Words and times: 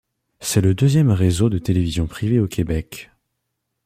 C'est 0.39 0.61
le 0.61 0.73
deuxième 0.73 1.11
réseau 1.11 1.47
de 1.49 1.59
télévision 1.59 2.07
privée 2.07 2.39
au 2.39 2.47
Québec. 2.47 3.11